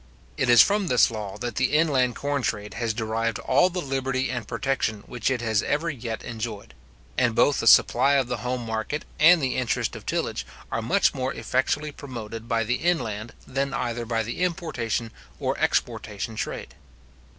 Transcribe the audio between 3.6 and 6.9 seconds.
the liberty and protection which it has ever yet enjoyed;